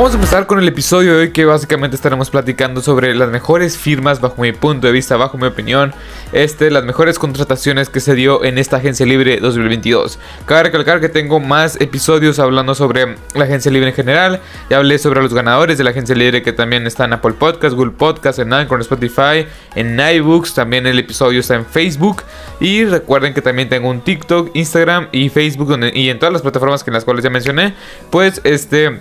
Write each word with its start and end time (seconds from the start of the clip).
Vamos 0.00 0.14
a 0.14 0.16
empezar 0.16 0.46
con 0.46 0.58
el 0.58 0.66
episodio 0.66 1.12
de 1.12 1.20
hoy 1.24 1.30
que 1.30 1.44
básicamente 1.44 1.94
estaremos 1.94 2.30
platicando 2.30 2.80
sobre 2.80 3.14
las 3.14 3.28
mejores 3.28 3.76
firmas 3.76 4.18
bajo 4.18 4.40
mi 4.40 4.52
punto 4.52 4.86
de 4.86 4.94
vista, 4.94 5.18
bajo 5.18 5.36
mi 5.36 5.46
opinión, 5.46 5.92
este, 6.32 6.70
las 6.70 6.84
mejores 6.84 7.18
contrataciones 7.18 7.90
que 7.90 8.00
se 8.00 8.14
dio 8.14 8.42
en 8.42 8.56
esta 8.56 8.78
agencia 8.78 9.04
libre 9.04 9.40
2022. 9.40 10.18
Cabe 10.46 10.62
recalcar 10.62 11.02
que 11.02 11.10
tengo 11.10 11.38
más 11.38 11.78
episodios 11.82 12.38
hablando 12.38 12.74
sobre 12.74 13.14
la 13.34 13.44
agencia 13.44 13.70
libre 13.70 13.90
en 13.90 13.94
general, 13.94 14.40
ya 14.70 14.78
hablé 14.78 14.96
sobre 14.96 15.20
los 15.20 15.34
ganadores 15.34 15.76
de 15.76 15.84
la 15.84 15.90
agencia 15.90 16.14
libre 16.14 16.42
que 16.42 16.54
también 16.54 16.86
están 16.86 17.10
en 17.10 17.18
Apple 17.18 17.34
Podcast, 17.34 17.76
Google 17.76 17.92
Podcast, 17.92 18.38
en 18.38 18.54
Anchor, 18.54 18.80
Spotify, 18.80 19.46
en 19.74 20.00
iBooks, 20.00 20.54
también 20.54 20.86
el 20.86 20.98
episodio 20.98 21.40
está 21.40 21.56
en 21.56 21.66
Facebook. 21.66 22.22
Y 22.58 22.86
recuerden 22.86 23.34
que 23.34 23.42
también 23.42 23.68
tengo 23.68 23.90
un 23.90 24.00
TikTok, 24.00 24.52
Instagram 24.54 25.08
y 25.12 25.28
Facebook 25.28 25.78
y 25.92 26.08
en 26.08 26.18
todas 26.18 26.32
las 26.32 26.40
plataformas 26.40 26.82
que 26.84 26.88
en 26.88 26.94
las 26.94 27.04
cuales 27.04 27.22
ya 27.22 27.28
mencioné, 27.28 27.74
pues 28.10 28.40
este 28.44 28.98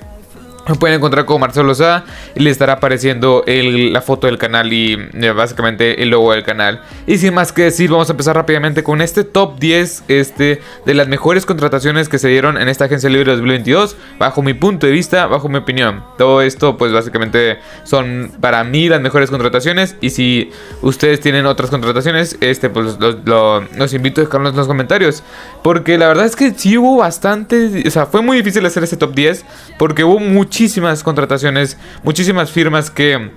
me 0.70 0.76
pueden 0.76 0.98
encontrar 0.98 1.26
con 1.26 1.42
Marcelo 1.42 1.74
Sá 1.74 2.06
y 2.36 2.42
le 2.42 2.52
estará 2.52 2.74
apareciendo 2.74 3.44
la 3.48 4.02
foto 4.02 4.28
del 4.28 4.38
canal 4.38 4.72
y 4.72 4.94
eh, 5.14 5.32
básicamente 5.32 6.04
el 6.04 6.10
logo 6.10 6.32
del 6.32 6.44
canal. 6.44 6.82
Y 7.08 7.18
sin 7.18 7.34
más 7.34 7.52
que 7.52 7.64
decir, 7.64 7.90
vamos 7.90 8.10
a 8.10 8.14
empezar 8.14 8.36
rápidamente 8.36 8.84
con 8.84 9.02
este 9.02 9.24
top 9.24 9.60
10 9.60 10.04
este, 10.08 10.62
de 10.86 10.94
las 10.94 11.08
mejores 11.08 11.46
contrataciones 11.46 12.08
que 12.08 12.20
se 12.20 12.28
dieron 12.28 12.58
en 12.58 12.70
esta 12.70 12.86
agencia 12.86 13.10
libre 13.10 13.32
2022, 13.32 13.98
bajo 14.20 14.44
mi 14.44 14.54
punto 14.54 14.86
de 14.86 14.94
vista, 14.94 15.26
bajo 15.26 15.50
mi 15.50 15.58
opinión. 15.58 16.04
Todo 16.18 16.42
esto 16.42 16.78
pues 16.78 16.92
básicamente 16.92 17.58
son 17.84 18.32
para 18.40 18.64
mí 18.64 18.90
las 18.90 19.02
mejores 19.02 19.32
contrataciones 19.32 19.96
y 20.02 20.12
si 20.12 20.52
ustedes 20.82 21.20
tienen 21.20 21.48
otras 21.48 21.72
contrataciones, 21.72 22.38
este 22.42 22.70
pues 22.70 22.98
los, 23.00 23.94
invito 23.94 24.22
a 24.22 24.26
dejarlos 24.26 24.52
en 24.52 24.58
los 24.58 24.68
comentarios. 24.68 25.24
Porque 25.64 25.98
la 25.98 26.08
verdad 26.08 26.26
es 26.26 26.36
que 26.36 26.52
sí 26.52 26.78
hubo 26.78 26.98
bastante, 26.98 27.84
o 27.88 27.92
sea, 27.92 28.06
fue 28.06 28.22
muy 28.22 28.38
difícil 28.38 28.64
hacer 28.66 28.84
este 28.84 28.98
top 28.98 29.16
10 29.16 29.46
porque 29.78 30.04
hubo 30.04 30.20
mucho 30.20 30.59
muchísimas 30.60 31.04
contrataciones, 31.04 31.78
muchísimas 32.04 32.52
firmas 32.52 32.92
que 32.92 33.32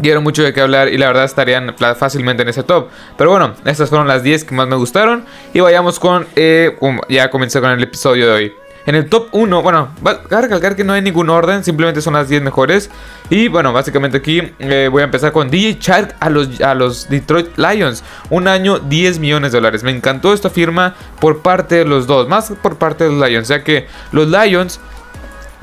dieron 0.00 0.24
mucho 0.24 0.42
de 0.42 0.52
qué 0.52 0.60
hablar 0.60 0.88
y 0.88 0.98
la 0.98 1.06
verdad 1.06 1.22
estarían 1.22 1.76
fácilmente 1.96 2.42
en 2.42 2.48
ese 2.48 2.64
top. 2.64 2.88
Pero 3.16 3.30
bueno, 3.30 3.54
estas 3.64 3.90
fueron 3.90 4.08
las 4.08 4.24
10 4.24 4.42
que 4.42 4.56
más 4.56 4.66
me 4.66 4.74
gustaron 4.74 5.24
y 5.54 5.60
vayamos 5.60 6.00
con, 6.00 6.26
eh, 6.34 6.76
ya 7.08 7.30
comencé 7.30 7.60
con 7.60 7.70
el 7.70 7.80
episodio 7.80 8.26
de 8.26 8.32
hoy. 8.32 8.52
En 8.86 8.96
el 8.96 9.08
top 9.08 9.28
1, 9.30 9.62
bueno, 9.62 9.90
va 10.04 10.20
a 10.30 10.40
recalcar 10.40 10.74
que 10.74 10.82
no 10.82 10.94
hay 10.94 11.02
ningún 11.02 11.30
orden, 11.30 11.62
simplemente 11.62 12.00
son 12.00 12.14
las 12.14 12.28
10 12.28 12.42
mejores. 12.42 12.90
Y 13.30 13.46
bueno, 13.46 13.72
básicamente 13.72 14.16
aquí 14.16 14.42
eh, 14.58 14.88
voy 14.90 15.02
a 15.02 15.04
empezar 15.04 15.30
con 15.30 15.50
DJ 15.50 15.76
Shark 15.78 16.16
a 16.18 16.28
los, 16.28 16.60
a 16.60 16.74
los 16.74 17.08
Detroit 17.08 17.56
Lions. 17.56 18.02
Un 18.30 18.48
año, 18.48 18.80
10 18.80 19.20
millones 19.20 19.52
de 19.52 19.58
dólares. 19.58 19.84
Me 19.84 19.92
encantó 19.92 20.32
esta 20.32 20.50
firma 20.50 20.96
por 21.20 21.42
parte 21.42 21.76
de 21.76 21.84
los 21.84 22.08
dos, 22.08 22.26
más 22.28 22.50
por 22.60 22.78
parte 22.78 23.04
de 23.04 23.10
los 23.10 23.28
Lions, 23.28 23.46
ya 23.46 23.62
que 23.62 23.86
los 24.10 24.26
Lions 24.26 24.80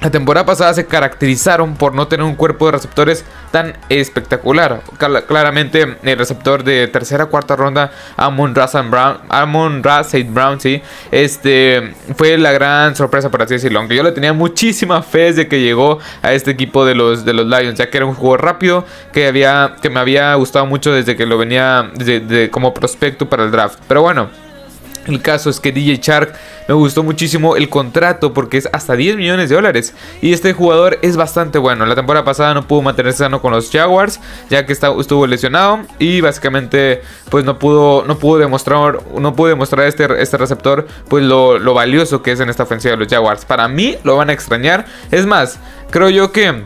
la 0.05 0.11
temporada 0.11 0.45
pasada 0.45 0.71
se 0.75 0.85
caracterizaron 0.85 1.77
por 1.77 1.95
no 1.95 2.07
tener 2.07 2.23
un 2.23 2.35
cuerpo 2.35 2.67
de 2.67 2.73
receptores 2.73 3.25
tan 3.49 3.75
espectacular. 3.89 4.81
Claramente 5.27 5.97
el 6.03 6.17
receptor 6.19 6.63
de 6.63 6.87
tercera 6.87 7.25
cuarta 7.25 7.55
ronda, 7.55 7.89
Amon 8.15 8.53
Razan 8.53 8.91
Brown, 8.91 9.17
Amon 9.29 9.81
Brown, 9.81 10.61
sí, 10.61 10.79
este 11.09 11.95
fue 12.15 12.37
la 12.37 12.51
gran 12.51 12.95
sorpresa 12.95 13.31
por 13.31 13.41
así 13.41 13.55
decirlo. 13.55 13.79
Aunque 13.79 13.95
yo 13.95 14.03
le 14.03 14.11
tenía 14.11 14.31
muchísima 14.31 15.01
fe 15.01 15.21
desde 15.21 15.47
que 15.47 15.61
llegó 15.61 15.97
a 16.21 16.33
este 16.33 16.51
equipo 16.51 16.85
de 16.85 16.93
los, 16.93 17.25
de 17.25 17.33
los 17.33 17.47
Lions, 17.47 17.79
ya 17.79 17.89
que 17.89 17.97
era 17.97 18.05
un 18.05 18.13
juego 18.13 18.37
rápido 18.37 18.85
que 19.11 19.25
había 19.25 19.77
que 19.81 19.89
me 19.89 19.99
había 19.99 20.35
gustado 20.35 20.67
mucho 20.67 20.91
desde 20.91 21.15
que 21.15 21.25
lo 21.25 21.39
venía 21.39 21.91
como 22.51 22.75
prospecto 22.75 23.27
para 23.27 23.43
el 23.43 23.49
draft. 23.49 23.79
Pero 23.87 24.03
bueno, 24.03 24.29
el 25.05 25.21
caso 25.21 25.49
es 25.49 25.59
que 25.59 25.71
DJ 25.71 25.97
Shark 25.97 26.33
me 26.67 26.73
gustó 26.73 27.03
muchísimo 27.03 27.55
el 27.55 27.69
contrato 27.69 28.33
porque 28.33 28.57
es 28.57 28.69
hasta 28.71 28.95
10 28.95 29.17
millones 29.17 29.49
de 29.49 29.55
dólares. 29.55 29.93
Y 30.21 30.33
este 30.33 30.53
jugador 30.53 30.97
es 31.01 31.17
bastante 31.17 31.59
bueno. 31.59 31.85
La 31.85 31.95
temporada 31.95 32.25
pasada 32.25 32.53
no 32.53 32.67
pudo 32.67 32.81
mantenerse 32.81 33.19
sano 33.19 33.41
con 33.41 33.51
los 33.51 33.71
Jaguars 33.71 34.19
ya 34.49 34.65
que 34.65 34.73
estuvo 34.73 35.27
lesionado 35.27 35.79
y 35.99 36.21
básicamente 36.21 37.01
pues 37.29 37.45
no 37.45 37.59
pudo, 37.59 38.03
no 38.05 38.17
pudo 38.17 38.39
demostrar, 38.39 38.99
no 39.17 39.35
pudo 39.35 39.49
demostrar 39.49 39.87
este, 39.87 40.21
este 40.21 40.37
receptor 40.37 40.87
pues 41.07 41.23
lo, 41.23 41.59
lo 41.59 41.73
valioso 41.73 42.21
que 42.21 42.31
es 42.31 42.39
en 42.39 42.49
esta 42.49 42.63
ofensiva 42.63 42.91
de 42.91 42.97
los 42.97 43.07
Jaguars. 43.07 43.45
Para 43.45 43.67
mí 43.67 43.97
lo 44.03 44.15
van 44.15 44.29
a 44.29 44.33
extrañar. 44.33 44.85
Es 45.11 45.25
más, 45.25 45.59
creo 45.91 46.09
yo 46.09 46.31
que 46.31 46.65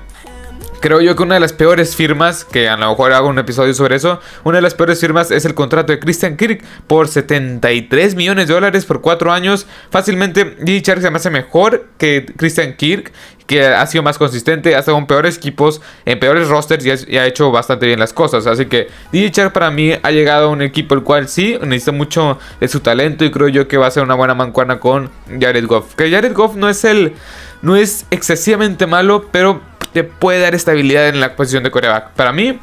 Creo 0.80 1.02
yo 1.02 1.14
que 1.16 1.24
una 1.24 1.34
de 1.34 1.42
las 1.42 1.52
peores 1.52 1.96
firmas, 1.96 2.46
que 2.46 2.70
a 2.70 2.78
lo 2.78 2.90
mejor 2.90 3.12
hago 3.12 3.28
un 3.28 3.38
episodio 3.38 3.74
sobre 3.74 3.98
eso, 3.98 4.22
una 4.46 4.60
de 4.60 4.62
las 4.62 4.76
peores 4.76 5.02
firmas 5.02 5.30
es 5.30 5.44
el 5.44 5.54
contrato 5.54 5.92
de 5.92 6.00
Christian 6.00 6.38
Kirk 6.38 6.64
por 6.88 7.10
73 7.10 8.16
millones 8.16 8.48
de 8.48 8.54
dólares 8.54 8.86
por 8.86 9.02
4 9.02 9.34
años. 9.34 9.68
Fácilmente, 9.90 10.56
DJ 10.60 10.82
Chark 10.82 11.02
se 11.02 11.12
me 11.12 11.18
hace 11.18 11.30
mejor 11.30 11.88
que 11.98 12.26
Christian 12.38 12.78
Kirk, 12.78 13.12
que 13.46 13.66
ha 13.66 13.86
sido 13.88 14.04
más 14.04 14.18
consistente, 14.18 14.76
ha 14.76 14.80
estado 14.80 14.98
en 14.98 15.06
peores 15.06 15.36
equipos, 15.36 15.82
en 16.06 16.18
peores 16.18 16.48
rosters 16.48 16.86
y 16.86 17.18
ha, 17.18 17.26
hecho 17.26 17.52
bastante 17.52 17.86
bien 17.86 18.00
las 18.00 18.14
cosas. 18.14 18.48
Así 18.48 18.68
que 18.68 18.88
DJ 19.12 19.32
Chark 19.32 19.54
para 19.54 19.72
mí 19.72 19.92
ha 20.02 20.12
llegado 20.12 20.48
a 20.48 20.50
un 20.50 20.62
equipo 20.62 20.96
el 20.96 21.04
cual 21.04 21.28
sí 21.28 21.58
necesita 21.62 21.92
mucho 21.92 22.40
de 22.62 22.68
su 22.70 22.80
talento 22.80 23.26
y 23.26 23.32
creo 23.32 23.50
yo 23.50 23.68
que 23.68 23.76
va 23.76 23.88
a 23.88 23.92
ser 23.92 24.04
una 24.04 24.16
buena 24.16 24.34
mancuerna 24.34 24.80
con 24.80 25.10
Jared 25.42 25.66
Goff. 25.66 25.96
Que 25.96 26.10
Jared 26.10 26.34
Goff 26.34 26.56
no 26.56 26.70
es 26.70 26.86
el. 26.86 27.16
No 27.62 27.76
es 27.76 28.06
excesivamente 28.12 28.88
malo, 28.88 29.26
pero 29.32 29.62
te 29.94 30.04
puede 30.04 30.40
dar 30.40 30.56
estabilidad 30.56 31.10
en 31.10 31.20
la 31.20 31.36
posición 31.36 31.64
de 31.64 31.72
coreback. 31.72 32.12
Para 32.12 32.32
mí, 32.32 32.60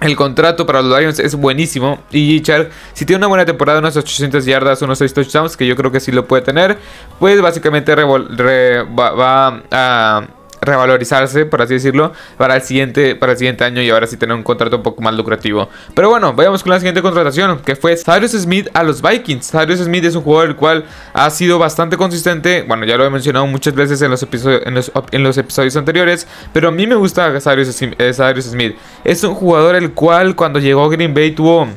el 0.00 0.14
contrato 0.14 0.66
para 0.66 0.82
los 0.82 0.98
Lions 0.98 1.18
es 1.18 1.34
buenísimo. 1.34 2.00
Y 2.10 2.40
Char, 2.42 2.70
si 2.92 3.06
tiene 3.06 3.18
una 3.18 3.28
buena 3.28 3.44
temporada, 3.44 3.78
unas 3.78 3.96
800 3.96 4.44
yardas, 4.44 4.82
unos 4.82 4.98
6 4.98 5.14
touchdowns, 5.14 5.56
que 5.56 5.66
yo 5.66 5.76
creo 5.76 5.90
que 5.90 6.00
sí 6.00 6.12
lo 6.12 6.26
puede 6.26 6.42
tener, 6.42 6.78
pues 7.18 7.40
básicamente 7.40 7.94
va, 7.94 9.62
a 9.70 10.26
revalorizarse, 10.60 11.46
por 11.46 11.62
así 11.62 11.74
decirlo, 11.74 12.12
para 12.36 12.56
el 12.56 12.62
siguiente, 12.62 13.16
para 13.16 13.32
el 13.32 13.38
siguiente 13.38 13.64
año 13.64 13.82
y 13.82 13.90
ahora 13.90 14.06
sí 14.06 14.16
tener 14.16 14.34
un 14.34 14.42
contrato 14.42 14.76
un 14.76 14.82
poco 14.82 15.02
más 15.02 15.14
lucrativo. 15.14 15.68
Pero 15.94 16.08
bueno, 16.08 16.32
vayamos 16.32 16.62
con 16.62 16.70
la 16.70 16.78
siguiente 16.78 17.02
contratación, 17.02 17.60
que 17.60 17.76
fue 17.76 17.96
Cyrus 17.96 18.32
Smith 18.32 18.68
a 18.74 18.82
los 18.82 19.02
Vikings. 19.02 19.50
Cyrus 19.50 19.80
Smith 19.80 20.04
es 20.04 20.14
un 20.14 20.22
jugador 20.22 20.48
el 20.48 20.56
cual 20.56 20.84
ha 21.12 21.30
sido 21.30 21.58
bastante 21.58 21.96
consistente, 21.96 22.64
bueno, 22.66 22.84
ya 22.84 22.96
lo 22.96 23.04
he 23.04 23.10
mencionado 23.10 23.46
muchas 23.46 23.74
veces 23.74 24.00
en 24.02 24.10
los 24.10 24.22
episodios, 24.22 24.62
en 24.64 25.22
los, 25.22 25.38
episodios 25.38 25.76
anteriores, 25.76 26.26
pero 26.52 26.68
a 26.68 26.70
mí 26.70 26.86
me 26.86 26.94
gusta 26.94 27.32
eh, 27.34 28.12
Cyrus 28.12 28.44
Smith. 28.44 28.76
Es 29.04 29.22
un 29.24 29.34
jugador 29.34 29.76
el 29.76 29.92
cual 29.92 30.34
cuando 30.34 30.58
llegó 30.58 30.84
a 30.84 30.88
Green 30.88 31.14
Bay 31.14 31.32
tuvo 31.32 31.68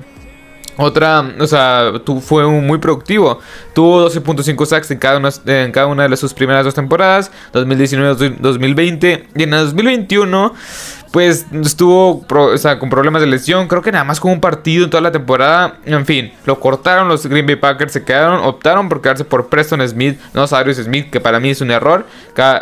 otra, 0.81 1.33
o 1.37 1.45
sea, 1.45 1.91
fue 2.21 2.47
muy 2.47 2.77
productivo. 2.77 3.39
Tuvo 3.73 4.09
12.5 4.09 4.65
sacks 4.65 4.89
en 4.91 4.97
cada, 4.97 5.17
una, 5.17 5.29
en 5.45 5.73
cada 5.73 5.87
una 5.87 6.07
de 6.07 6.15
sus 6.15 6.33
primeras 6.33 6.63
dos 6.63 6.73
temporadas, 6.73 7.31
2019-2020. 7.51 9.25
Y 9.35 9.43
en 9.43 9.53
el 9.53 9.65
2021, 9.65 10.53
pues 11.11 11.47
estuvo 11.51 12.25
con 12.25 12.89
problemas 12.89 13.21
de 13.21 13.27
lesión. 13.27 13.67
Creo 13.67 13.81
que 13.81 13.91
nada 13.91 14.05
más 14.05 14.21
con 14.21 14.31
un 14.31 14.39
partido 14.39 14.85
en 14.85 14.89
toda 14.89 15.01
la 15.01 15.11
temporada. 15.11 15.79
En 15.85 16.05
fin, 16.05 16.31
lo 16.45 16.61
cortaron 16.61 17.09
los 17.09 17.25
Green 17.25 17.45
Bay 17.45 17.57
Packers, 17.57 17.91
se 17.91 18.05
quedaron, 18.05 18.41
optaron 18.45 18.87
por 18.87 19.01
quedarse 19.01 19.25
por 19.25 19.49
Preston 19.49 19.85
Smith, 19.85 20.17
no 20.33 20.47
Cyrus 20.47 20.77
Smith, 20.77 21.09
que 21.09 21.19
para 21.19 21.41
mí 21.41 21.49
es 21.49 21.59
un 21.59 21.71
error. 21.71 22.05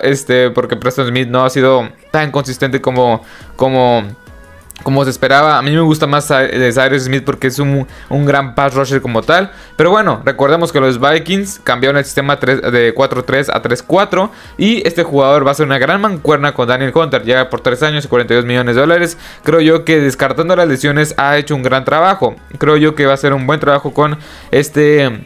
Este, 0.02 0.50
porque 0.50 0.76
Preston 0.76 1.08
Smith 1.08 1.28
no 1.28 1.46
ha 1.46 1.52
sido 1.52 1.88
tan 2.10 2.32
consistente 2.32 2.82
como, 2.82 3.22
como 3.56 4.04
como 4.84 5.04
se 5.04 5.10
esperaba. 5.10 5.58
A 5.58 5.62
mí 5.62 5.72
me 5.72 5.82
gusta 5.82 6.08
más 6.08 6.28
Cyrus 6.28 7.04
Smith 7.04 7.24
porque 7.24 7.48
es 7.48 7.60
un, 7.60 7.88
gran 8.10 8.56
pass 8.56 8.74
rusher 8.74 9.02
como 9.02 9.22
tal. 9.22 9.52
Pero 9.76 9.92
bueno, 9.92 10.22
recordemos 10.24 10.72
que 10.72 10.80
los 10.80 11.00
Vikings 11.00 11.62
cambiaron 11.64 11.98
el 11.98 12.06
sistema 12.06 12.36
de 12.36 12.94
4-3 12.94 13.50
a 13.54 13.62
3-4. 13.62 14.30
Y 14.58 14.88
este 14.88 15.04
jugador 15.04 15.46
va 15.46 15.52
a 15.52 15.56
ser 15.56 15.66
una 15.66 15.80
gran 15.80 16.02
mancuerna 16.02 16.54
con 16.54 16.68
Daniel 16.68 16.92
Hunter. 16.94 17.24
Llega 17.24 17.50
por 17.50 17.62
3 17.62 17.84
años 17.84 18.06
y 18.06 18.08
42 18.08 18.46
millones 18.46 18.76
de 18.76 18.82
dólares. 18.82 19.18
Creo 19.44 19.62
yo 19.62 19.84
que 19.86 20.00
descartando 20.00 20.56
las 20.56 20.68
lesiones 20.68 21.14
ha 21.18 21.38
hecho 21.38 21.56
un 21.56 21.64
gran 21.64 21.84
trabajo. 21.86 22.36
Creo 22.58 22.78
yo 22.78 22.96
que 22.96 23.06
va 23.06 23.14
a 23.14 23.18
ser 23.18 23.34
un 23.34 23.48
buen 23.48 23.60
trabajo 23.60 23.94
con 23.94 24.18
este... 24.52 25.26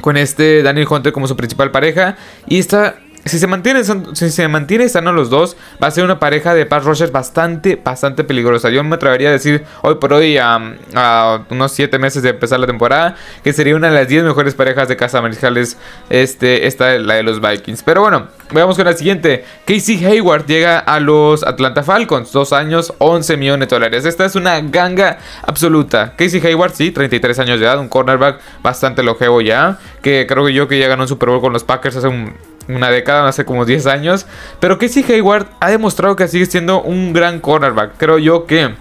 Con 0.00 0.16
este 0.16 0.62
Daniel 0.62 0.86
Hunter 0.88 1.12
como 1.12 1.26
su 1.28 1.36
principal 1.36 1.70
pareja. 1.70 2.16
Y 2.46 2.58
está 2.58 2.96
si 3.24 3.38
se 3.38 3.46
mantienen, 3.46 3.84
si 4.14 4.30
se 4.30 4.48
mantiene 4.48 4.88
sano 4.88 5.12
los 5.12 5.28
dos, 5.28 5.56
va 5.82 5.88
a 5.88 5.90
ser 5.90 6.04
una 6.04 6.18
pareja 6.18 6.54
de 6.54 6.64
pass 6.64 6.84
rushers 6.84 7.12
bastante, 7.12 7.76
bastante 7.76 8.24
peligrosa. 8.24 8.70
Yo 8.70 8.82
me 8.82 8.96
atrevería 8.96 9.28
a 9.28 9.32
decir 9.32 9.64
hoy 9.82 9.96
por 9.96 10.12
hoy, 10.12 10.38
a, 10.38 11.42
unos 11.50 11.72
7 11.72 11.98
meses 11.98 12.22
de 12.22 12.30
empezar 12.30 12.60
la 12.60 12.66
temporada, 12.66 13.16
que 13.44 13.52
sería 13.52 13.76
una 13.76 13.88
de 13.88 13.94
las 13.94 14.08
10 14.08 14.24
mejores 14.24 14.54
parejas 14.54 14.88
de 14.88 14.96
casa 14.96 15.20
mariscales, 15.20 15.76
este, 16.08 16.66
esta 16.66 16.98
la 16.98 17.14
de 17.14 17.22
los 17.22 17.40
Vikings. 17.40 17.82
Pero 17.82 18.00
bueno, 18.00 18.28
veamos 18.52 18.76
con 18.76 18.86
la 18.86 18.94
siguiente. 18.94 19.44
Casey 19.66 20.04
Hayward 20.04 20.46
llega 20.46 20.78
a 20.78 20.98
los 20.98 21.44
Atlanta 21.44 21.82
Falcons, 21.82 22.32
2 22.32 22.52
años, 22.54 22.94
11 22.98 23.36
millones 23.36 23.68
de 23.68 23.76
dólares. 23.76 24.04
Esta 24.06 24.24
es 24.24 24.34
una 24.34 24.60
ganga 24.60 25.18
absoluta. 25.42 26.14
Casey 26.16 26.40
Hayward, 26.40 26.74
sí, 26.74 26.90
33 26.90 27.38
años 27.40 27.60
de 27.60 27.66
edad, 27.66 27.78
un 27.78 27.88
cornerback 27.88 28.40
bastante 28.62 29.02
longevo 29.02 29.40
ya, 29.40 29.78
que 30.02 30.26
creo 30.26 30.46
que 30.46 30.54
yo 30.54 30.68
que 30.68 30.78
ya 30.78 30.88
ganó 30.88 31.02
un 31.02 31.08
Super 31.08 31.28
Bowl 31.28 31.40
con 31.40 31.52
los 31.52 31.64
Packers 31.64 31.96
hace 31.96 32.08
un 32.08 32.34
una 32.68 32.90
década, 32.90 33.28
hace 33.28 33.44
como 33.44 33.64
10 33.64 33.86
años. 33.86 34.26
Pero 34.60 34.78
Casey 34.78 35.04
Hayward 35.08 35.46
ha 35.60 35.70
demostrado 35.70 36.16
que 36.16 36.28
sigue 36.28 36.46
siendo 36.46 36.82
un 36.82 37.12
gran 37.12 37.40
cornerback. 37.40 37.96
Creo 37.96 38.18
yo 38.18 38.46
que 38.46 38.74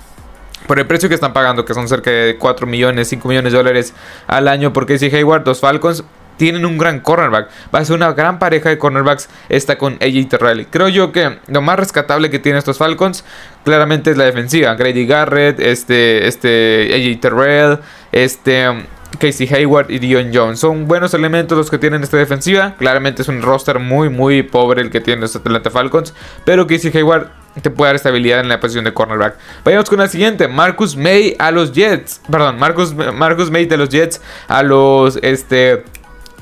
por 0.67 0.77
el 0.79 0.85
precio 0.85 1.09
que 1.09 1.15
están 1.15 1.33
pagando, 1.33 1.65
que 1.65 1.73
son 1.73 1.87
cerca 1.87 2.11
de 2.11 2.37
4 2.37 2.67
millones, 2.67 3.07
5 3.07 3.27
millones 3.27 3.53
de 3.53 3.57
dólares 3.57 3.93
al 4.27 4.47
año 4.47 4.71
por 4.71 4.85
Casey 4.85 5.13
Hayward, 5.13 5.45
los 5.45 5.59
Falcons 5.59 6.03
tienen 6.39 6.65
un 6.65 6.77
gran 6.77 7.01
cornerback. 7.01 7.49
Va 7.73 7.79
a 7.79 7.85
ser 7.85 7.95
una 7.95 8.13
gran 8.13 8.39
pareja 8.39 8.69
de 8.69 8.77
cornerbacks 8.77 9.29
esta 9.49 9.77
con 9.77 9.95
AJ 9.95 10.29
Terrell. 10.29 10.67
Creo 10.67 10.87
yo 10.87 11.11
que 11.11 11.37
lo 11.47 11.61
más 11.61 11.77
rescatable 11.77 12.29
que 12.29 12.39
tienen 12.39 12.59
estos 12.59 12.77
Falcons 12.77 13.25
claramente 13.65 14.11
es 14.11 14.17
la 14.17 14.23
defensiva. 14.23 14.73
Grady 14.75 15.05
Garrett, 15.05 15.59
este, 15.59 16.27
este 16.27 16.91
AJ 16.93 17.19
Terrell, 17.19 17.79
este 18.13 18.85
Casey 19.19 19.47
Hayward 19.53 19.91
y 19.91 19.99
Dion 19.99 20.31
Jones. 20.33 20.59
Son 20.59 20.87
buenos 20.87 21.13
elementos 21.13 21.57
los 21.57 21.69
que 21.69 21.77
tienen 21.77 22.03
esta 22.03 22.17
defensiva. 22.17 22.75
Claramente 22.77 23.21
es 23.21 23.27
un 23.27 23.41
roster 23.41 23.79
muy, 23.79 24.09
muy 24.09 24.43
pobre 24.43 24.81
el 24.81 24.89
que 24.89 25.01
tiene 25.01 25.21
los 25.21 25.35
Atlanta 25.35 25.69
Falcons. 25.69 26.13
Pero 26.45 26.65
Casey 26.65 26.91
Hayward 26.95 27.29
te 27.61 27.69
puede 27.69 27.89
dar 27.89 27.95
estabilidad 27.95 28.39
en 28.39 28.49
la 28.49 28.59
posición 28.59 28.85
de 28.85 28.93
cornerback. 28.93 29.35
Vayamos 29.63 29.89
con 29.89 29.99
la 29.99 30.07
siguiente. 30.07 30.47
Marcus 30.47 30.95
May 30.95 31.35
a 31.37 31.51
los 31.51 31.73
Jets. 31.73 32.21
Perdón, 32.31 32.57
Marcus, 32.57 32.93
Marcus 32.93 33.51
May 33.51 33.65
de 33.65 33.77
los 33.77 33.89
Jets 33.89 34.21
a 34.47 34.63
los 34.63 35.19
este, 35.21 35.83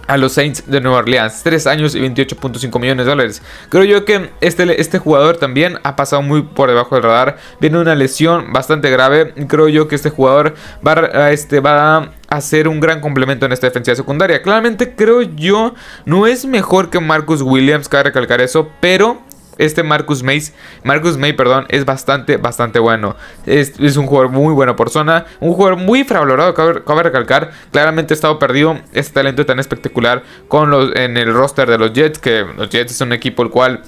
a 0.07 0.17
los 0.17 0.33
Saints 0.33 0.63
de 0.65 0.81
Nueva 0.81 0.99
Orleans. 0.99 1.43
3 1.43 1.67
años 1.67 1.95
y 1.95 1.99
28.5 1.99 2.79
millones 2.79 3.05
de 3.05 3.09
dólares. 3.09 3.41
Creo 3.69 3.83
yo 3.83 4.05
que 4.05 4.29
este, 4.41 4.81
este 4.81 4.99
jugador 4.99 5.37
también 5.37 5.79
ha 5.83 5.95
pasado 5.95 6.21
muy 6.21 6.41
por 6.41 6.69
debajo 6.69 6.95
del 6.95 7.03
radar. 7.03 7.37
Viene 7.59 7.79
una 7.79 7.95
lesión 7.95 8.51
bastante 8.53 8.89
grave. 8.89 9.33
Creo 9.47 9.67
yo 9.67 9.87
que 9.87 9.95
este 9.95 10.09
jugador 10.09 10.55
va 10.85 10.93
a, 10.93 11.31
este, 11.31 11.59
va 11.59 12.11
a 12.29 12.41
ser 12.41 12.67
un 12.67 12.79
gran 12.79 13.01
complemento 13.01 13.45
en 13.45 13.51
esta 13.51 13.67
defensiva 13.67 13.95
secundaria. 13.95 14.41
Claramente 14.41 14.95
creo 14.95 15.21
yo 15.21 15.73
no 16.05 16.27
es 16.27 16.45
mejor 16.45 16.89
que 16.89 16.99
Marcus 16.99 17.41
Williams, 17.41 17.89
cabe 17.89 18.05
recalcar 18.05 18.41
eso, 18.41 18.69
pero 18.79 19.21
este 19.57 19.83
Marcus 19.83 20.23
May, 20.23 20.41
Marcus 20.83 21.17
May, 21.17 21.33
perdón, 21.33 21.65
es 21.69 21.85
bastante, 21.85 22.37
bastante 22.37 22.79
bueno. 22.79 23.15
Es, 23.45 23.97
un 23.97 24.05
jugador 24.05 24.31
muy 24.31 24.53
bueno 24.53 24.75
por 24.75 24.89
zona, 24.89 25.25
un 25.39 25.53
jugador 25.53 25.77
muy 25.77 25.99
infravalorado, 25.99 26.53
cabe, 26.53 27.03
recalcar. 27.03 27.51
Claramente 27.71 28.13
ha 28.13 28.15
estado 28.15 28.39
perdido 28.39 28.79
este 28.93 29.13
talento 29.13 29.45
tan 29.45 29.59
espectacular 29.59 30.23
con 30.47 30.69
los, 30.69 30.95
en 30.95 31.17
el 31.17 31.33
roster 31.33 31.69
de 31.69 31.77
los 31.77 31.93
Jets, 31.93 32.19
que 32.19 32.45
los 32.57 32.69
Jets 32.69 32.91
es 32.91 33.01
un 33.01 33.13
equipo 33.13 33.43
el 33.43 33.49
cual 33.49 33.81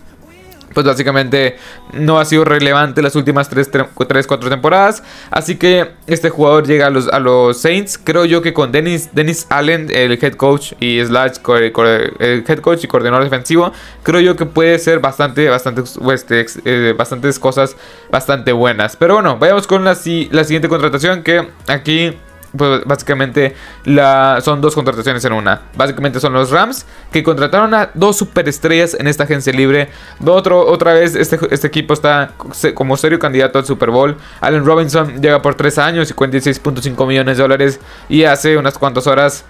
pues 0.74 0.86
básicamente 0.86 1.58
no 1.94 2.20
ha 2.20 2.26
sido 2.26 2.46
relevante 2.46 3.02
las 3.02 3.16
últimas 3.16 3.52
3-4 3.52 4.50
temporadas. 4.50 5.04
Así 5.32 5.56
que 5.56 5.92
este 6.08 6.30
jugador 6.30 6.68
llega 6.68 6.88
a 6.88 6.90
los, 6.90 7.08
a 7.08 7.20
los 7.20 7.62
Saints. 7.62 7.98
Creo 7.98 8.26
yo 8.26 8.42
que 8.42 8.54
con 8.54 8.72
Dennis, 8.72 9.10
Dennis 9.14 9.48
Allen, 9.50 9.90
el 9.92 10.14
head 10.24 10.34
coach 10.34 10.74
y 10.80 11.04
slash 11.04 11.38
el 11.48 12.44
head 12.48 12.60
coach 12.60 12.84
y 12.84 12.88
coordinador 12.88 13.24
defensivo, 13.24 13.72
creo 14.04 14.22
yo 14.22 14.36
que 14.36 14.46
puede 14.46 14.80
ser 14.80 15.00
bastante, 15.00 15.50
bastante, 15.50 15.84
este, 16.14 16.46
eh, 16.66 16.94
bastantes 16.98 17.40
cosas 17.40 17.76
bastante 18.12 18.52
buenas. 18.52 18.96
Pero 18.96 19.16
bueno, 19.16 19.38
vayamos 19.38 19.68
con 19.68 19.84
la, 19.84 19.92
la 20.32 20.44
siguiente 20.44 20.70
contratación 20.70 21.24
que 21.24 21.48
aquí 21.68 22.14
pues 22.58 22.84
básicamente 22.86 23.56
son 24.42 24.62
dos 24.62 24.76
contrataciones 24.76 25.24
en 25.26 25.34
una. 25.34 25.62
Básicamente 25.76 26.20
son 26.20 26.34
los 26.34 26.52
Rams 26.52 26.86
que 27.12 27.24
contrataron 27.24 27.74
a 27.74 27.92
dos 27.94 28.18
superestrellas 28.18 28.94
en 28.94 29.08
esta 29.08 29.24
agencia 29.24 29.54
libre. 29.54 29.90
Otro, 30.26 30.66
otra 30.66 30.94
vez 30.94 31.16
este, 31.16 31.40
este 31.52 31.68
equipo 31.68 31.94
está 31.94 32.32
como 32.74 32.98
serio 32.98 33.20
candidato 33.20 33.60
al 33.60 33.66
Super 33.66 33.92
Bowl. 33.92 34.18
Allen 34.42 34.66
Robinson 34.66 35.22
llega 35.22 35.42
por 35.42 35.56
3 35.56 35.78
años 35.78 36.12
y 36.12 36.14
56.5 36.14 37.08
millones 37.08 37.38
de 37.38 37.44
dólares. 37.44 37.80
Y 38.08 38.24
hace 38.24 38.58
unas 38.58 38.78
cuantas 38.78 39.08
horas 39.08 39.46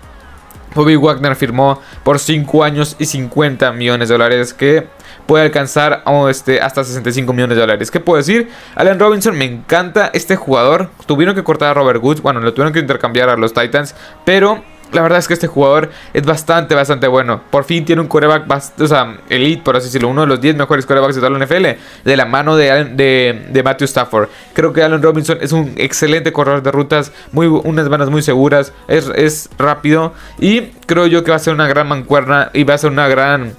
Bobby 0.75 0.95
Wagner 0.95 1.36
firmó 1.36 1.81
por 2.04 2.19
5 2.19 2.63
años 2.63 2.95
y 3.00 3.06
50 3.06 3.71
millones 3.74 4.10
de 4.10 4.16
dólares 4.16 4.54
que 4.54 4.88
puede 5.25 5.45
alcanzar 5.45 6.04
este, 6.30 6.62
hasta 6.62 6.83
65 6.83 7.33
millones 7.33 7.56
de 7.56 7.62
dólares. 7.62 7.92
¿Qué 7.92 8.00
puedo 8.00 8.18
decir? 8.18 8.50
Allen 8.75 9.00
Robinson 9.00 9.38
me 9.38 9.45
encanta 9.45 10.10
este 10.13 10.36
jugador. 10.36 10.89
Tuvieron 11.06 11.36
que 11.36 11.44
cortar 11.44 11.69
a 11.69 11.74
Robert 11.74 12.04
Woods, 12.04 12.21
bueno, 12.21 12.39
lo 12.39 12.54
tuvieron 12.54 12.74
que 12.74 12.80
intercambiar 12.80 13.30
a 13.30 13.38
los 13.38 13.54
Titans, 13.54 13.95
pero 14.25 14.63
la 14.91 15.01
verdad 15.01 15.19
es 15.19 15.27
que 15.27 15.33
este 15.33 15.47
jugador 15.47 15.89
es 16.13 16.25
bastante, 16.25 16.75
bastante 16.75 17.07
bueno. 17.07 17.41
Por 17.50 17.63
fin 17.63 17.86
tiene 17.86 18.01
un 18.01 18.07
coreback, 18.07 18.45
o 18.80 18.88
sea, 18.88 19.18
elite, 19.30 19.62
por 19.63 19.75
así 19.75 19.88
decirlo. 19.88 20.09
Uno 20.09 20.21
de 20.21 20.27
los 20.27 20.41
10 20.41 20.56
mejores 20.56 20.86
corebacks 20.86 21.15
de 21.15 21.21
toda 21.21 21.38
la 21.38 21.45
NFL. 21.45 21.80
De 22.03 22.18
la 22.18 22.25
mano 22.25 22.56
de, 22.56 22.86
de, 22.86 23.47
de, 23.50 23.63
Matthew 23.63 23.86
Stafford. 23.86 24.30
Creo 24.53 24.74
que 24.74 24.83
Allen 24.83 25.01
Robinson 25.01 25.38
es 25.41 25.51
un 25.51 25.74
excelente 25.77 26.31
corredor 26.31 26.63
de 26.63 26.71
rutas. 26.71 27.12
Muy, 27.31 27.47
unas 27.47 27.89
manos 27.89 28.09
muy 28.09 28.21
seguras. 28.21 28.74
Es, 28.88 29.09
es 29.15 29.50
rápido. 29.57 30.13
Y 30.39 30.62
creo 30.86 31.07
yo 31.07 31.24
que 31.24 31.31
va 31.31 31.38
a 31.38 31.39
ser 31.39 31.53
una 31.53 31.68
gran 31.68 31.88
mancuerna. 31.88 32.50
Y 32.53 32.63
va 32.63 32.74
a 32.74 32.77
ser 32.77 32.92
una 32.92 33.07
gran 33.07 33.53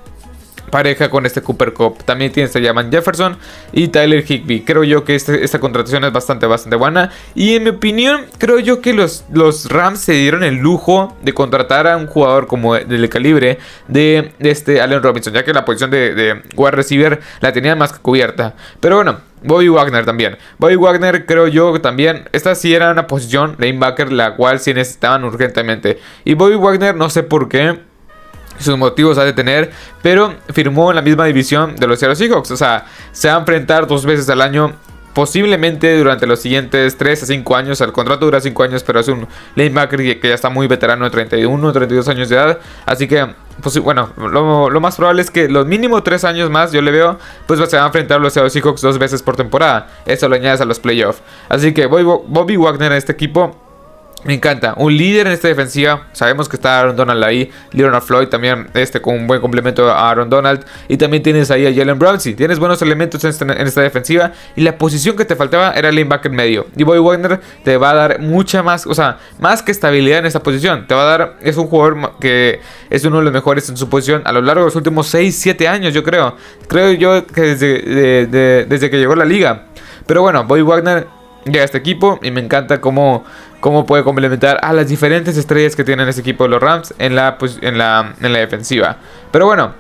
pareja 0.71 1.11
con 1.11 1.27
este 1.27 1.43
Cooper 1.43 1.73
Cup. 1.73 2.05
También 2.05 2.33
tiene 2.33 2.49
se 2.49 2.61
llaman 2.61 2.91
Jefferson 2.91 3.37
y 3.73 3.89
Tyler 3.89 4.25
Higby. 4.27 4.63
Creo 4.63 4.85
yo 4.85 5.05
que 5.05 5.15
este, 5.15 5.45
esta 5.45 5.59
contratación 5.59 6.05
es 6.05 6.13
bastante, 6.13 6.47
bastante 6.47 6.77
buena. 6.77 7.11
Y 7.35 7.57
en 7.57 7.65
mi 7.65 7.71
opinión, 7.71 8.27
creo 8.39 8.59
yo 8.59 8.81
que 8.81 8.93
los, 8.93 9.25
los 9.33 9.69
Rams 9.69 10.01
se 10.01 10.13
dieron 10.13 10.45
el 10.45 10.57
lujo 10.57 11.17
de 11.23 11.33
contratar 11.33 11.87
a 11.87 11.97
un 11.97 12.07
jugador 12.07 12.47
como 12.47 12.75
del 12.75 13.09
calibre 13.09 13.59
de, 13.89 14.33
este 14.39 14.81
Allen 14.81 15.03
Robinson, 15.03 15.33
ya 15.33 15.45
que 15.45 15.53
la 15.53 15.65
posición 15.65 15.91
de, 15.91 16.15
de 16.15 16.43
wide 16.57 16.71
receiver 16.73 17.21
la 17.41 17.53
tenían 17.53 17.79
más 17.79 17.93
que 17.93 17.99
cubierta. 17.99 18.55
Pero 18.81 18.97
bueno, 18.97 19.21
Bobby 19.43 19.69
Wagner 19.69 20.05
también. 20.05 20.37
Bobby 20.59 20.77
Wagner 20.77 21.27
creo 21.27 21.49
yo 21.49 21.81
también. 21.81 22.29
Esta 22.33 22.55
sí 22.55 22.75
era 22.75 22.91
una 22.91 23.07
posición 23.07 23.57
lanebacker 23.59 24.13
la 24.13 24.37
cual 24.37 24.61
sí 24.61 24.75
necesitaban 24.75 25.25
urgentemente. 25.25 25.99
Y 26.25 26.35
Bobby 26.35 26.57
Wagner 26.57 26.95
no 26.95 27.11
sé 27.11 27.23
por 27.23 27.49
qué 27.49 27.79
sus 28.63 28.77
motivos 28.77 29.19
ha 29.19 29.25
de 29.25 29.33
tener, 29.33 29.71
pero 30.03 30.35
firmó 30.53 30.91
en 30.91 30.97
la 30.97 31.03
misma 31.03 31.25
división 31.27 31.77
de 31.77 31.87
los 31.87 31.99
Seattle 31.99 32.17
Seahawks. 32.17 32.51
O 32.51 32.57
sea, 32.57 32.87
se 33.13 33.29
va 33.29 33.37
a 33.37 33.39
enfrentar 33.39 33.87
dos 33.87 34.05
veces 34.05 34.29
al 34.29 34.41
año. 34.41 34.75
Posiblemente 35.13 35.99
durante 35.99 36.25
los 36.25 36.39
siguientes 36.41 36.97
3 36.97 37.25
a 37.25 37.27
5 37.27 37.57
años, 37.57 37.81
el 37.81 37.91
contrato 37.91 38.27
dura 38.27 38.41
5 38.41 38.63
años, 38.63 38.85
pero 38.85 39.01
es 39.01 39.09
un 39.09 39.27
lanebacker 39.57 40.21
que 40.21 40.29
ya 40.29 40.35
está 40.35 40.51
muy 40.51 40.69
veterano 40.69 41.05
de 41.05 41.11
31, 41.11 41.73
32 41.73 42.09
años 42.09 42.29
de 42.29 42.37
edad. 42.37 42.59
Así 42.87 43.09
que, 43.09 43.27
pues 43.61 43.77
bueno, 43.81 44.13
lo, 44.17 44.81
más 44.81 44.95
probable 44.95 45.23
es 45.23 45.31
que 45.33 45.49
los 45.49 45.67
mínimos 45.67 46.05
3 46.05 46.23
años 46.25 46.49
más, 46.49 46.71
yo 46.71 46.81
le 46.81 46.93
veo, 46.93 47.19
pues 47.49 47.59
se 47.69 47.75
van 47.75 47.85
a 47.85 47.87
enfrentar 47.89 48.21
los 48.21 48.33
Seattle 48.33 48.51
Seahawks 48.51 48.83
dos 48.83 48.99
veces 48.99 49.21
por 49.21 49.35
temporada. 49.35 49.89
Eso 50.07 50.29
lo 50.29 50.37
añades 50.37 50.61
a 50.61 50.65
los 50.65 50.79
playoffs. 50.79 51.21
Así 51.49 51.75
que 51.75 51.87
Bobby 51.87 52.57
Wagner 52.57 52.93
en 52.93 52.99
este 52.99 53.11
equipo 53.11 53.70
me 54.25 54.35
encanta, 54.35 54.75
un 54.77 54.97
líder 54.97 55.27
en 55.27 55.33
esta 55.33 55.49
defensiva. 55.49 56.09
Sabemos 56.13 56.49
que 56.49 56.57
está 56.57 56.79
Aaron 56.79 56.97
Donald 56.97 57.25
ahí. 57.25 57.51
Leonard 57.73 58.03
Floyd 58.03 58.29
también, 58.29 58.69
este 58.75 59.01
con 59.01 59.15
un 59.15 59.27
buen 59.27 59.41
complemento 59.41 59.91
a 59.91 60.11
Aaron 60.11 60.29
Donald. 60.29 60.65
Y 60.89 60.99
también 60.99 61.23
tienes 61.23 61.51
ahí 61.51 61.67
a 61.67 61.75
Jalen 61.75 61.99
Brownsie. 61.99 62.35
Tienes 62.35 62.59
buenos 62.59 62.83
elementos 62.83 63.23
en 63.25 63.51
esta, 63.51 63.81
defensiva. 63.81 64.33
Y 64.57 64.61
la 64.61 64.77
posición 64.77 65.17
que 65.17 65.25
te 65.25 65.37
faltaba 65.37 65.73
era 65.73 65.89
el 65.89 65.95
linebacker 65.95 66.31
medio. 66.31 66.67
Y 66.77 66.83
Boy 66.83 66.99
Wagner 66.99 67.41
te 67.65 67.77
va 67.79 67.91
a 67.91 67.95
dar 67.95 68.21
mucha 68.21 68.63
más, 68.63 68.87
o 68.87 68.95
sea, 68.95 69.19
más 69.39 69.63
que 69.63 69.73
estabilidad 69.73 70.19
en 70.19 70.27
esta 70.27 70.43
posición. 70.43 70.87
Te 70.87 70.95
va 70.95 71.03
a 71.03 71.19
dar, 71.19 71.37
es 71.41 71.57
un 71.57 71.67
jugador 71.67 72.19
que 72.21 72.61
es 72.91 73.05
uno 73.05 73.19
de 73.19 73.25
los 73.25 73.33
mejores 73.33 73.69
en 73.71 73.77
su 73.77 73.89
posición 73.89 74.23
a 74.27 74.33
lo 74.33 74.43
largo 74.43 74.63
de 74.63 74.67
los 74.67 74.77
últimos 74.77 75.07
6, 75.07 75.35
7 75.35 75.67
años, 75.67 75.95
yo 75.95 76.03
creo. 76.03 76.37
Creo 76.69 76.93
yo 76.93 77.27
que 77.27 77.41
desde, 77.41 78.27
desde 78.67 78.91
que 78.91 78.99
llegó 78.99 79.15
a 79.15 79.17
la 79.17 79.25
liga. 79.25 79.67
Pero 80.07 80.23
bueno, 80.23 80.45
Boy 80.45 80.63
Wagner 80.63 81.07
llega 81.45 81.65
este 81.65 81.79
equipo 81.79 82.19
y 82.23 82.31
me 82.31 82.41
encanta 82.41 82.81
cómo 82.81 83.25
cómo 83.61 83.87
puede 83.87 84.03
complementar 84.03 84.59
a 84.63 84.73
las 84.73 84.89
diferentes 84.89 85.37
estrellas 85.37 85.77
que 85.77 85.85
tienen 85.85 86.09
este 86.09 86.23
equipo 86.23 86.45
de 86.45 86.51
los 86.51 86.61
Rams 86.61 86.95
en 86.99 87.15
la, 87.15 87.39
pues, 87.39 87.59
en 87.61 87.79
la, 87.79 88.15
en 88.21 88.33
la 88.33 88.39
defensiva. 88.41 88.97
Pero 89.31 89.47
bueno, 89.47 89.75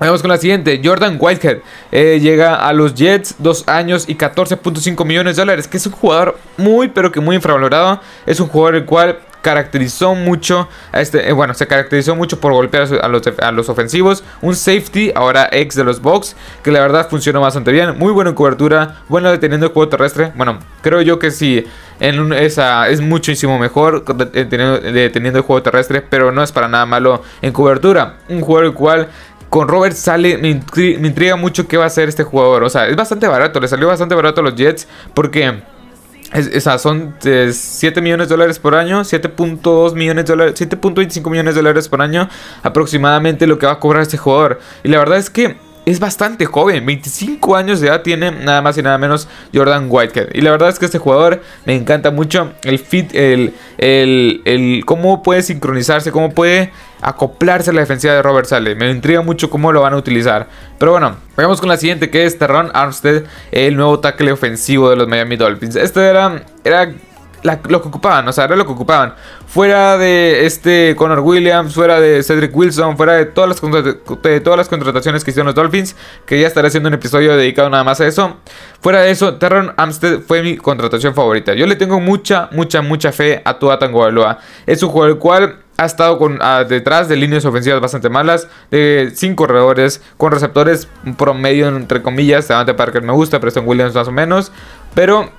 Vamos 0.00 0.20
con 0.20 0.30
la 0.32 0.36
siguiente, 0.36 0.80
Jordan 0.82 1.16
Whitehead 1.20 1.58
eh, 1.92 2.18
llega 2.20 2.56
a 2.56 2.72
los 2.72 2.94
Jets, 2.94 3.36
2 3.38 3.68
años 3.68 4.08
y 4.08 4.16
14.5 4.16 5.04
millones 5.04 5.36
de 5.36 5.42
dólares, 5.42 5.68
que 5.68 5.76
es 5.76 5.86
un 5.86 5.92
jugador 5.92 6.40
muy 6.56 6.88
pero 6.88 7.12
que 7.12 7.20
muy 7.20 7.36
infravalorado, 7.36 8.00
es 8.26 8.40
un 8.40 8.48
jugador 8.48 8.74
el 8.74 8.84
cual 8.84 9.20
caracterizó 9.42 10.14
mucho 10.14 10.68
a 10.92 11.00
este, 11.00 11.28
eh, 11.28 11.32
bueno, 11.32 11.52
se 11.52 11.66
caracterizó 11.66 12.16
mucho 12.16 12.40
por 12.40 12.52
golpear 12.52 12.84
a 13.02 13.08
los, 13.08 13.22
a 13.40 13.52
los, 13.52 13.68
ofensivos, 13.68 14.24
un 14.40 14.56
safety, 14.56 15.12
ahora 15.14 15.48
ex 15.52 15.74
de 15.74 15.84
los 15.84 16.00
Bucks, 16.00 16.36
que 16.62 16.70
la 16.70 16.80
verdad 16.80 17.08
funcionó 17.10 17.40
bastante 17.40 17.72
bien, 17.72 17.98
muy 17.98 18.12
bueno 18.12 18.30
en 18.30 18.36
cobertura, 18.36 19.02
bueno 19.08 19.30
deteniendo 19.30 19.66
el 19.66 19.72
juego 19.72 19.88
terrestre, 19.88 20.32
bueno, 20.36 20.58
creo 20.80 21.02
yo 21.02 21.18
que 21.18 21.30
sí, 21.30 21.66
en 22.00 22.32
esa, 22.32 22.88
es 22.88 23.00
muchísimo 23.00 23.58
mejor 23.58 24.04
deteniendo, 24.32 24.80
deteniendo 24.80 25.40
el 25.40 25.44
juego 25.44 25.62
terrestre, 25.62 26.02
pero 26.02 26.32
no 26.32 26.42
es 26.42 26.52
para 26.52 26.68
nada 26.68 26.86
malo 26.86 27.22
en 27.42 27.52
cobertura, 27.52 28.16
un 28.28 28.40
jugador 28.40 28.66
el 28.66 28.74
cual 28.74 29.08
con 29.52 29.68
Robert 29.68 29.94
sale, 29.94 30.38
me, 30.38 30.48
intriga 30.48 31.36
mucho 31.36 31.68
qué 31.68 31.76
va 31.76 31.84
a 31.84 31.88
hacer 31.88 32.08
este 32.08 32.22
jugador. 32.22 32.64
O 32.64 32.70
sea, 32.70 32.86
es 32.86 32.96
bastante 32.96 33.28
barato, 33.28 33.60
le 33.60 33.68
salió 33.68 33.86
bastante 33.86 34.14
barato 34.14 34.40
a 34.40 34.44
los 34.44 34.54
Jets 34.54 34.88
porque 35.12 35.60
es, 36.32 36.64
son 36.80 37.14
7 37.20 37.52
eh, 37.52 38.02
millones 38.02 38.28
de 38.28 38.34
dólares 38.34 38.58
por 38.58 38.74
año, 38.74 39.02
7.2 39.02 39.94
millones 39.94 40.24
de 40.24 40.32
dólares, 40.32 40.60
7.25 40.60 41.30
millones 41.30 41.54
de 41.54 41.60
dólares 41.60 41.88
por 41.88 42.00
año 42.00 42.28
aproximadamente 42.62 43.46
lo 43.46 43.58
que 43.58 43.66
va 43.66 43.72
a 43.72 43.80
cobrar 43.80 44.02
este 44.02 44.16
jugador. 44.16 44.60
Y 44.82 44.88
la 44.88 44.98
verdad 44.98 45.18
es 45.18 45.30
que 45.30 45.56
es 45.84 45.98
bastante 45.98 46.46
joven, 46.46 46.86
25 46.86 47.56
años 47.56 47.80
de 47.80 47.88
edad 47.88 48.02
tiene 48.02 48.30
nada 48.30 48.62
más 48.62 48.78
y 48.78 48.82
nada 48.82 48.98
menos 48.98 49.28
Jordan 49.52 49.86
Whitehead. 49.88 50.28
Y 50.32 50.40
la 50.40 50.52
verdad 50.52 50.68
es 50.68 50.78
que 50.78 50.84
este 50.84 50.98
jugador 50.98 51.42
me 51.64 51.74
encanta 51.74 52.10
mucho 52.10 52.52
el 52.62 52.78
fit, 52.78 53.12
el, 53.14 53.54
el, 53.78 54.42
el 54.44 54.84
cómo 54.84 55.22
puede 55.22 55.42
sincronizarse, 55.42 56.12
cómo 56.12 56.30
puede 56.30 56.70
acoplarse 57.00 57.70
a 57.70 57.72
la 57.72 57.80
defensiva 57.80 58.14
de 58.14 58.22
Robert 58.22 58.46
Sale. 58.46 58.76
Me 58.76 58.90
intriga 58.90 59.22
mucho 59.22 59.50
cómo 59.50 59.72
lo 59.72 59.82
van 59.82 59.94
a 59.94 59.96
utilizar. 59.96 60.46
Pero 60.78 60.92
bueno, 60.92 61.16
vayamos 61.36 61.60
con 61.60 61.68
la 61.68 61.76
siguiente 61.76 62.10
que 62.10 62.24
es 62.24 62.38
Terron 62.38 62.70
Armstead, 62.72 63.24
el 63.50 63.76
nuevo 63.76 63.98
tackle 63.98 64.30
ofensivo 64.30 64.88
de 64.88 64.96
los 64.96 65.08
Miami 65.08 65.36
Dolphins. 65.36 65.74
Este 65.74 66.00
era, 66.00 66.44
era 66.62 66.92
lo 67.42 67.82
que 67.82 67.88
ocupaban, 67.88 68.26
o 68.28 68.32
sea, 68.32 68.44
era 68.44 68.56
lo 68.56 68.64
que 68.66 68.72
ocupaban. 68.72 69.14
Fuera 69.46 69.98
de 69.98 70.46
este 70.46 70.94
Connor 70.96 71.20
Williams, 71.20 71.74
fuera 71.74 72.00
de 72.00 72.22
Cedric 72.22 72.56
Wilson, 72.56 72.96
fuera 72.96 73.14
de 73.14 73.26
todas 73.26 73.48
las, 73.48 73.82
de 74.22 74.40
todas 74.40 74.56
las 74.56 74.68
contrataciones 74.68 75.24
que 75.24 75.30
hicieron 75.30 75.46
los 75.46 75.54
Dolphins, 75.54 75.96
que 76.24 76.40
ya 76.40 76.46
estaré 76.46 76.68
haciendo 76.68 76.88
un 76.88 76.94
episodio 76.94 77.36
dedicado 77.36 77.68
nada 77.68 77.84
más 77.84 78.00
a 78.00 78.06
eso. 78.06 78.36
Fuera 78.80 79.00
de 79.00 79.10
eso, 79.10 79.34
Terron 79.34 79.74
Amstead 79.76 80.20
fue 80.20 80.42
mi 80.42 80.56
contratación 80.56 81.14
favorita. 81.14 81.54
Yo 81.54 81.66
le 81.66 81.76
tengo 81.76 82.00
mucha, 82.00 82.48
mucha, 82.52 82.80
mucha 82.82 83.12
fe 83.12 83.42
a 83.44 83.58
Tua 83.58 83.78
Tagovailoa. 83.78 84.38
Es 84.66 84.82
un 84.82 84.90
jugador 84.90 85.14
el 85.14 85.18
cual 85.18 85.58
ha 85.78 85.84
estado 85.84 86.18
con, 86.18 86.38
detrás 86.68 87.08
de 87.08 87.16
líneas 87.16 87.44
ofensivas 87.44 87.80
bastante 87.80 88.08
malas, 88.08 88.46
de 88.70 89.10
5 89.14 89.36
corredores, 89.36 90.02
con 90.16 90.30
receptores 90.30 90.88
promedio, 91.16 91.68
entre 91.68 92.02
comillas. 92.02 92.48
Davante 92.48 92.74
Parker 92.74 93.02
me 93.02 93.12
gusta, 93.12 93.40
Preston 93.40 93.66
Williams 93.66 93.94
más 93.94 94.08
o 94.08 94.12
menos. 94.12 94.52
Pero 94.94 95.30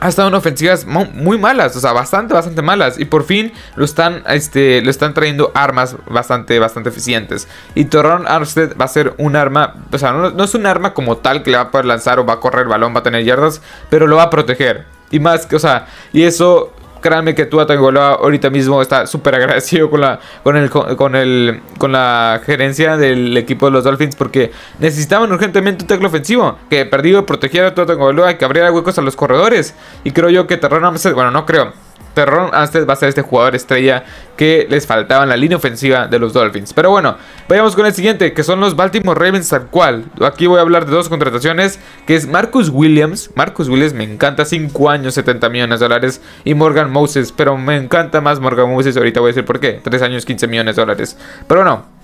ha 0.00 0.08
estado 0.08 0.28
en 0.28 0.34
ofensivas 0.34 0.86
muy 0.86 1.38
malas, 1.38 1.76
o 1.76 1.80
sea, 1.80 1.92
bastante, 1.92 2.34
bastante 2.34 2.62
malas. 2.62 2.98
Y 2.98 3.04
por 3.04 3.24
fin 3.24 3.52
lo 3.76 3.84
están, 3.84 4.22
este, 4.26 4.80
lo 4.82 4.90
están 4.90 5.14
trayendo 5.14 5.52
armas 5.54 5.96
bastante, 6.06 6.58
bastante 6.58 6.88
eficientes. 6.88 7.46
Y 7.74 7.84
Torron 7.84 8.26
Armstead 8.26 8.76
va 8.80 8.86
a 8.86 8.88
ser 8.88 9.14
un 9.18 9.36
arma, 9.36 9.74
o 9.92 9.98
sea, 9.98 10.12
no, 10.12 10.42
es 10.42 10.54
un 10.54 10.66
arma 10.66 10.94
como 10.94 11.18
tal 11.18 11.42
que 11.42 11.50
le 11.50 11.58
va 11.58 11.64
a 11.64 11.70
poder 11.70 11.84
lanzar 11.84 12.18
o 12.18 12.24
va 12.24 12.34
a 12.34 12.40
correr 12.40 12.62
el 12.62 12.68
balón, 12.68 12.94
va 12.94 13.00
a 13.00 13.02
tener 13.02 13.24
yardas, 13.24 13.60
pero 13.90 14.06
lo 14.06 14.16
va 14.16 14.24
a 14.24 14.30
proteger. 14.30 14.86
Y 15.10 15.20
más 15.20 15.48
o 15.52 15.58
sea, 15.58 15.86
y 16.12 16.22
eso 16.22 16.72
Créanme 17.00 17.34
que 17.34 17.46
Tua 17.46 17.66
Tagovailoa 17.66 18.14
ahorita 18.14 18.50
mismo 18.50 18.82
está 18.82 19.06
súper 19.06 19.34
agradecido 19.34 19.90
con 19.90 20.00
la, 20.00 20.20
con, 20.42 20.56
el, 20.56 20.70
con, 20.70 21.16
el, 21.16 21.60
con 21.78 21.92
la 21.92 22.40
gerencia 22.44 22.96
del 22.96 23.36
equipo 23.36 23.66
de 23.66 23.72
los 23.72 23.84
Dolphins 23.84 24.16
porque 24.16 24.50
necesitaban 24.78 25.32
urgentemente 25.32 25.84
un 25.84 25.88
tackle 25.88 26.06
ofensivo 26.06 26.58
que 26.68 26.84
perdido 26.86 27.24
protegiera 27.26 27.68
a 27.68 27.74
Tua 27.74 27.86
Tagovailoa 27.86 28.32
y 28.32 28.34
que 28.36 28.44
abriera 28.44 28.72
huecos 28.72 28.98
a 28.98 29.02
los 29.02 29.16
corredores. 29.16 29.74
Y 30.04 30.10
creo 30.12 30.30
yo 30.30 30.46
que 30.46 30.56
Terrón 30.56 30.80
bueno, 31.14 31.30
no 31.30 31.46
creo. 31.46 31.89
Terron 32.14 32.50
Anstead 32.52 32.86
va 32.86 32.94
a 32.94 32.96
ser 32.96 33.08
este 33.08 33.22
jugador 33.22 33.54
estrella 33.54 34.04
que 34.36 34.66
les 34.68 34.86
faltaba 34.86 35.22
en 35.22 35.28
la 35.28 35.36
línea 35.36 35.56
ofensiva 35.56 36.06
de 36.06 36.18
los 36.18 36.32
Dolphins. 36.32 36.72
Pero 36.72 36.90
bueno, 36.90 37.16
vayamos 37.48 37.76
con 37.76 37.86
el 37.86 37.94
siguiente, 37.94 38.32
que 38.32 38.42
son 38.42 38.60
los 38.60 38.76
Baltimore 38.76 39.18
Ravens 39.18 39.48
tal 39.48 39.66
cual. 39.66 40.04
Aquí 40.22 40.46
voy 40.46 40.58
a 40.58 40.62
hablar 40.62 40.86
de 40.86 40.92
dos 40.92 41.08
contrataciones, 41.08 41.78
que 42.06 42.16
es 42.16 42.26
Marcus 42.26 42.70
Williams. 42.70 43.30
Marcus 43.34 43.68
Williams 43.68 43.94
me 43.94 44.04
encanta, 44.04 44.44
5 44.44 44.90
años, 44.90 45.14
70 45.14 45.48
millones 45.48 45.80
de 45.80 45.84
dólares. 45.84 46.20
Y 46.44 46.54
Morgan 46.54 46.90
Moses, 46.90 47.32
pero 47.32 47.56
me 47.56 47.76
encanta 47.76 48.20
más 48.20 48.40
Morgan 48.40 48.70
Moses, 48.70 48.96
ahorita 48.96 49.20
voy 49.20 49.28
a 49.28 49.32
decir 49.32 49.44
por 49.44 49.60
qué. 49.60 49.80
3 49.82 50.02
años, 50.02 50.24
15 50.24 50.46
millones 50.46 50.76
de 50.76 50.82
dólares. 50.82 51.16
Pero 51.46 51.60
bueno. 51.60 51.99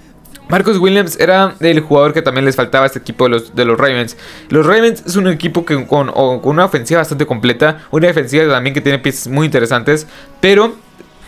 Marcus 0.48 0.78
Williams 0.78 1.18
era 1.18 1.54
el 1.60 1.80
jugador 1.80 2.12
que 2.12 2.22
también 2.22 2.44
les 2.44 2.54
faltaba 2.54 2.84
a 2.84 2.86
este 2.86 3.00
equipo 3.00 3.24
de 3.24 3.30
los, 3.30 3.56
de 3.56 3.64
los 3.64 3.78
Ravens. 3.78 4.16
Los 4.48 4.64
Ravens 4.64 5.02
es 5.04 5.16
un 5.16 5.26
equipo 5.26 5.64
que 5.64 5.86
con, 5.86 6.10
una 6.14 6.64
ofensiva 6.64 7.00
bastante 7.00 7.26
completa, 7.26 7.84
una 7.90 8.06
defensiva 8.06 8.46
también 8.46 8.72
que 8.72 8.80
tiene 8.80 8.98
piezas 8.98 9.28
muy 9.28 9.46
interesantes, 9.46 10.06
pero, 10.40 10.76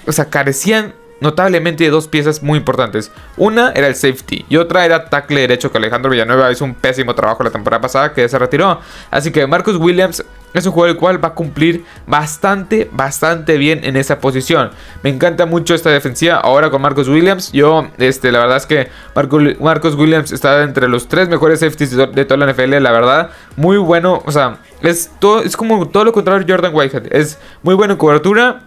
o 0.06 0.12
sea, 0.12 0.26
carecían 0.26 0.94
notablemente 1.20 1.82
de 1.82 1.90
dos 1.90 2.06
piezas 2.06 2.44
muy 2.44 2.58
importantes. 2.58 3.10
Una 3.36 3.72
era 3.72 3.88
el 3.88 3.96
safety 3.96 4.46
y 4.48 4.56
otra 4.56 4.84
era 4.84 5.08
tackle 5.08 5.40
derecho 5.40 5.72
que 5.72 5.78
Alejandro 5.78 6.10
Villanueva 6.10 6.52
hizo 6.52 6.64
un 6.64 6.74
pésimo 6.74 7.14
trabajo 7.16 7.42
la 7.42 7.50
temporada 7.50 7.80
pasada 7.80 8.12
que 8.12 8.28
se 8.28 8.38
retiró. 8.38 8.80
Así 9.10 9.32
que 9.32 9.46
Marcus 9.48 9.76
Williams 9.76 10.24
es 10.54 10.66
un 10.66 10.72
jugador 10.72 10.96
el 10.96 11.00
cual 11.00 11.22
va 11.22 11.28
a 11.28 11.34
cumplir 11.34 11.84
bastante, 12.06 12.88
bastante 12.92 13.56
bien 13.56 13.80
en 13.84 13.96
esa 13.96 14.18
posición. 14.20 14.70
Me 15.02 15.10
encanta 15.10 15.46
mucho 15.46 15.74
esta 15.74 15.90
defensiva 15.90 16.36
ahora 16.36 16.70
con 16.70 16.82
Marcus 16.82 17.08
Williams. 17.08 17.52
Yo, 17.52 17.88
este, 17.98 18.32
la 18.32 18.40
verdad 18.40 18.56
es 18.56 18.66
que 18.66 18.88
Marcus, 19.14 19.94
Williams 19.94 20.32
está 20.32 20.62
entre 20.62 20.88
los 20.88 21.08
tres 21.08 21.28
mejores 21.28 21.60
safeties 21.60 21.96
de 21.96 22.24
toda 22.24 22.44
la 22.44 22.52
NFL, 22.52 22.78
la 22.80 22.92
verdad. 22.92 23.30
Muy 23.56 23.76
bueno, 23.76 24.22
o 24.24 24.32
sea, 24.32 24.58
es, 24.82 25.10
todo, 25.18 25.42
es 25.42 25.56
como 25.56 25.88
todo 25.88 26.04
lo 26.04 26.12
contrario 26.12 26.44
de 26.44 26.52
Jordan 26.52 26.74
Whitehead. 26.74 27.12
Es 27.12 27.38
muy 27.62 27.74
bueno 27.74 27.94
en 27.94 27.98
cobertura, 27.98 28.62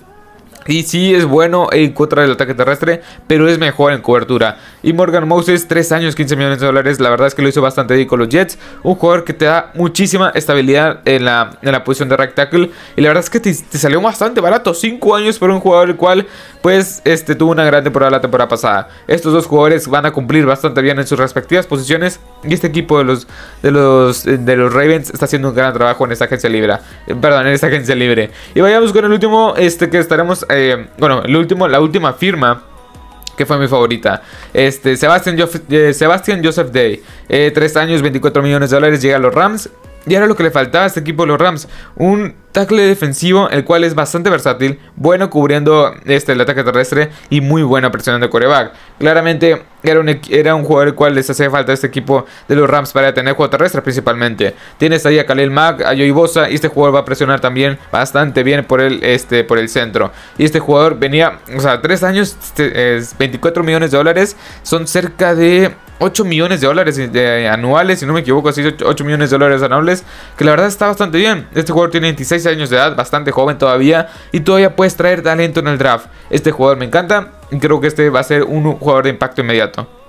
y 0.68 0.84
sí 0.84 1.14
es 1.14 1.26
bueno 1.26 1.68
en 1.72 1.92
contra 1.94 2.22
del 2.22 2.32
ataque 2.32 2.54
terrestre, 2.54 3.02
pero 3.28 3.48
es 3.48 3.58
mejor 3.58 3.94
en 3.94 4.02
cobertura. 4.02 4.58
Y 4.84 4.94
Morgan 4.94 5.28
Moses, 5.28 5.68
3 5.68 5.92
años, 5.92 6.16
15 6.16 6.36
millones 6.36 6.60
de 6.60 6.66
dólares. 6.66 7.00
La 7.00 7.10
verdad 7.10 7.28
es 7.28 7.36
que 7.36 7.42
lo 7.42 7.50
hizo 7.50 7.62
bastante 7.62 7.96
bien 7.96 8.08
con 8.08 8.20
los 8.20 8.30
Jets. 8.30 8.58
Un 8.84 8.96
jugador 8.96 9.24
que 9.24 9.34
te 9.34 9.46
da 9.46 9.72
muchísima 9.74 10.32
estabilidad 10.36 11.02
en 11.06 11.26
la, 11.26 11.58
en 11.62 11.72
la 11.72 11.84
posición 11.84 12.10
de 12.10 12.18
right 12.18 12.34
tackle. 12.34 12.72
Y 12.96 13.02
la 13.02 13.10
verdad 13.10 13.24
es 13.24 13.30
que 13.30 13.40
te, 13.40 13.54
salió 13.54 14.02
bastante 14.02 14.42
barato. 14.42 14.74
5 14.74 15.16
años 15.16 15.40
por 15.40 15.50
un 15.50 15.60
jugador 15.60 15.90
el 15.90 15.96
cual, 15.96 16.28
pues, 16.62 17.02
este, 17.06 17.36
tuvo 17.36 17.52
una 17.52 17.64
gran 17.64 17.84
temporada 17.84 18.12
la 18.12 18.22
temporada 18.22 18.48
pasada. 18.48 18.90
Estos 19.08 19.34
dos 19.34 19.46
jugadores 19.46 19.88
van 19.88 20.06
a 20.06 20.12
cumplir 20.12 20.46
bastante 20.46 20.82
bien 20.82 21.00
en 21.00 21.08
sus 21.08 21.18
respectivas 21.20 21.68
posiciones. 21.68 22.20
Y 22.44 22.54
este 22.54 22.68
equipo 22.68 22.98
de 22.98 23.04
los, 23.04 23.28
de 23.62 23.72
los, 23.72 24.24
de 24.24 24.56
los 24.56 24.74
Ravens 24.74 25.10
está 25.10 25.26
haciendo 25.26 25.50
un 25.50 25.56
gran 25.56 25.74
trabajo 25.74 26.06
en 26.06 26.12
esta 26.12 26.26
agencia 26.26 26.50
libre. 26.50 26.78
Eh, 27.08 27.16
perdón, 27.16 27.48
en 27.48 27.54
esta 27.54 27.68
agencia 27.68 27.96
libre. 27.96 28.32
Y 28.54 28.62
vayamos 28.62 28.94
con 28.94 29.06
el 29.06 29.12
último, 29.12 29.54
este 29.58 29.90
que 29.90 30.00
estaremos 30.00 30.46
eh, 30.50 30.88
bueno, 30.98 31.24
el 31.24 31.36
último, 31.36 31.68
la 31.68 31.80
última 31.80 32.14
firma 32.14 32.64
que 33.38 33.46
fue 33.46 33.58
mi 33.58 33.68
favorita. 33.68 34.22
Este, 34.54 34.96
Sebastian, 34.98 35.38
eh, 35.40 36.42
Joseph 36.44 36.72
Day. 36.72 37.02
Eh, 37.28 37.52
3 37.54 37.78
años, 37.78 38.02
24 38.02 38.44
millones 38.44 38.70
de 38.70 38.76
dólares, 38.76 39.02
llega 39.02 39.16
a 39.16 39.20
los 39.20 39.34
Rams. 39.34 39.70
Y 40.08 40.16
ahora 40.16 40.26
lo 40.26 40.36
que 40.36 40.44
le 40.44 40.52
faltaba 40.52 40.86
a 40.86 40.88
este 40.88 41.00
equipo 41.00 41.24
de 41.24 41.28
los 41.28 41.40
Rams, 41.40 41.68
un 41.96 42.34
tackle 42.52 42.82
defensivo, 42.82 43.50
el 43.50 43.64
cual 43.64 43.84
es 43.84 43.94
bastante 43.94 44.30
versátil, 44.30 44.80
bueno 44.96 45.30
cubriendo 45.30 45.94
este, 46.06 46.32
el 46.32 46.42
ataque 46.42 46.64
terrestre 46.64 47.12
y 47.30 47.40
muy 47.40 47.62
bueno 47.62 47.92
presionando 47.92 48.30
coreback. 48.30 48.74
Claramente 48.98 49.62
era 49.84 50.00
un, 50.00 50.20
era 50.30 50.56
un 50.56 50.64
jugador 50.64 50.90
el 50.90 50.96
cual 50.96 51.14
les 51.14 51.30
hacía 51.30 51.50
falta 51.52 51.72
a 51.72 51.76
este 51.76 51.88
equipo 51.88 52.26
de 52.48 52.56
los 52.56 52.68
Rams 52.68 52.92
para 52.94 53.14
tener 53.14 53.36
juego 53.36 53.50
terrestre 53.52 53.84
principalmente. 53.84 54.56
Tienes 54.80 55.06
ahí 55.06 55.20
a 55.20 55.26
Khalil 55.26 55.52
Mack, 55.52 55.82
a 55.82 55.90
Joey 55.90 56.12
Bosa 56.12 56.50
y 56.50 56.56
este 56.56 56.68
jugador 56.68 56.96
va 56.96 57.00
a 57.02 57.06
presionar 57.06 57.40
también 57.40 57.78
bastante 57.92 58.42
bien 58.42 58.66
por 58.66 58.82
el, 58.82 59.04
este, 59.04 59.44
por 59.44 59.60
el 59.60 59.70
centro. 59.70 60.12
Y 60.38 60.46
este 60.46 60.60
jugador 60.60 60.98
venía, 60.98 61.40
o 61.56 61.60
sea, 61.60 61.80
3 61.80 62.04
años, 62.04 62.36
este, 62.42 62.98
es 62.98 63.16
24 63.18 63.64
millones 63.64 63.92
de 63.92 63.98
dólares, 63.98 64.36
son 64.64 64.88
cerca 64.88 65.36
de 65.36 65.72
8 66.02 66.26
millones 66.26 66.62
de 66.62 66.68
dólares 66.68 67.00
anuales, 67.50 68.00
si 68.00 68.06
no 68.08 68.14
me 68.14 68.22
equivoco, 68.22 68.50
así 68.50 68.64
8 68.64 69.04
millones 69.06 69.30
de 69.30 69.38
dólares 69.38 69.62
anuales, 69.62 70.04
que 70.36 70.44
la 70.44 70.52
verdad 70.52 70.68
está 70.68 70.88
bastante 70.88 71.20
bien. 71.20 71.48
Este 71.54 71.72
jugador 71.72 71.92
tiene 71.92 72.08
26 72.08 72.48
años 72.48 72.70
de 72.72 72.78
edad, 72.78 72.96
bastante 72.96 73.32
joven 73.32 73.60
todavía, 73.60 74.10
y 74.32 74.40
todavía 74.40 74.76
puedes 74.76 74.96
traer 74.96 75.22
talento 75.22 75.60
en 75.60 75.68
el 75.68 75.78
draft. 75.78 76.08
Este 76.32 76.52
jugador 76.52 76.78
me 76.78 76.86
encanta 76.86 77.34
y 77.52 77.60
creo 77.60 77.80
que 77.80 77.88
este 77.88 78.10
va 78.10 78.20
a 78.20 78.24
ser 78.24 78.44
un 78.44 78.74
jugador 78.74 79.04
de 79.04 79.12
impacto 79.12 79.42
inmediato. 79.42 80.01